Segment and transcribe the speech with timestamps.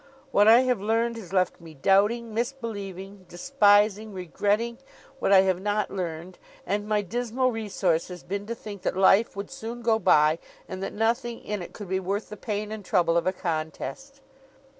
[0.31, 4.79] What I have learned has left me doubting, misbelieving, despising, regretting,
[5.19, 9.35] what I have not learned; and my dismal resource has been to think that life
[9.35, 12.83] would soon go by, and that nothing in it could be worth the pain and
[12.83, 14.21] trouble of a contest.